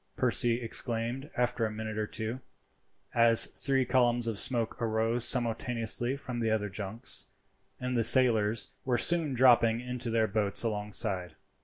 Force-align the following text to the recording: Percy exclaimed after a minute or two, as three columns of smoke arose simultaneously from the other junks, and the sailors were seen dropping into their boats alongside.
Percy 0.15 0.59
exclaimed 0.59 1.29
after 1.37 1.63
a 1.63 1.69
minute 1.71 1.95
or 1.99 2.07
two, 2.07 2.39
as 3.13 3.45
three 3.45 3.85
columns 3.85 4.25
of 4.25 4.39
smoke 4.39 4.81
arose 4.81 5.23
simultaneously 5.25 6.17
from 6.17 6.39
the 6.39 6.49
other 6.49 6.69
junks, 6.69 7.27
and 7.79 7.95
the 7.95 8.03
sailors 8.03 8.69
were 8.83 8.97
seen 8.97 9.35
dropping 9.35 9.79
into 9.79 10.09
their 10.09 10.25
boats 10.25 10.63
alongside. 10.63 11.35